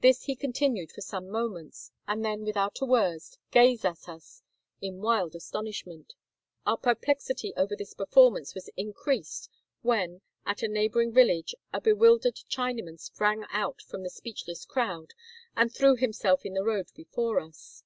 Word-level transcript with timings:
This 0.00 0.22
he 0.22 0.34
continued 0.34 0.92
for 0.92 1.02
some 1.02 1.28
moments, 1.28 1.92
and 2.06 2.24
then 2.24 2.42
without 2.42 2.80
a 2.80 2.86
word 2.86 3.20
gazed 3.50 3.84
at 3.84 4.08
us 4.08 4.42
in 4.80 5.02
wild 5.02 5.34
astonishment. 5.34 6.14
Our 6.64 6.78
perplexity 6.78 7.52
over 7.54 7.76
this 7.76 7.92
performance 7.92 8.54
was 8.54 8.70
increased 8.78 9.50
when, 9.82 10.22
at 10.46 10.62
a 10.62 10.68
neighboring 10.68 11.12
village, 11.12 11.54
a 11.70 11.82
bewildered 11.82 12.36
Chinaman 12.36 12.98
sprang 12.98 13.44
out 13.50 13.82
from 13.82 14.04
the 14.04 14.08
speechless 14.08 14.64
crowd, 14.64 15.10
and 15.54 15.70
threw 15.70 15.96
himself 15.96 16.46
in 16.46 16.54
the 16.54 16.64
road 16.64 16.86
before 16.96 17.38
us. 17.38 17.84